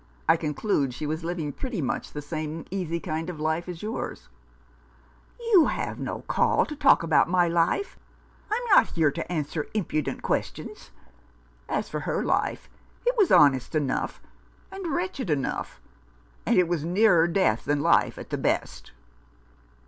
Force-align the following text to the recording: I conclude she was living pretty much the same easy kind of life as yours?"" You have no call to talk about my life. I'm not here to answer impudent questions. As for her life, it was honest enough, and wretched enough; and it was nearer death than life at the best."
I 0.27 0.35
conclude 0.35 0.95
she 0.95 1.05
was 1.05 1.23
living 1.23 1.51
pretty 1.53 1.79
much 1.79 2.11
the 2.11 2.23
same 2.23 2.65
easy 2.71 2.99
kind 2.99 3.29
of 3.29 3.39
life 3.39 3.69
as 3.69 3.83
yours?"" 3.83 4.29
You 5.51 5.67
have 5.67 5.99
no 5.99 6.21
call 6.21 6.65
to 6.65 6.75
talk 6.75 7.03
about 7.03 7.29
my 7.29 7.47
life. 7.47 7.99
I'm 8.51 8.63
not 8.71 8.87
here 8.95 9.11
to 9.11 9.31
answer 9.31 9.67
impudent 9.75 10.23
questions. 10.23 10.89
As 11.69 11.87
for 11.87 11.99
her 11.99 12.23
life, 12.25 12.67
it 13.05 13.15
was 13.15 13.31
honest 13.31 13.75
enough, 13.75 14.19
and 14.71 14.87
wretched 14.87 15.29
enough; 15.29 15.79
and 16.47 16.57
it 16.57 16.67
was 16.67 16.83
nearer 16.83 17.27
death 17.27 17.65
than 17.65 17.81
life 17.81 18.17
at 18.17 18.31
the 18.31 18.39
best." 18.39 18.93